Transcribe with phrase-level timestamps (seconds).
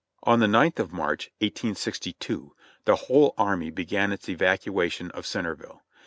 [0.23, 2.55] On the ninth of March, 1862,
[2.85, 5.83] the whole army began its evacuation of Centerville.